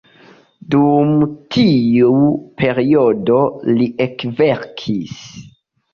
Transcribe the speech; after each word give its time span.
Dum 0.75 1.11
tiu 1.57 2.15
periodo, 2.63 3.41
Li 3.77 3.91
ekverkis. 4.07 5.17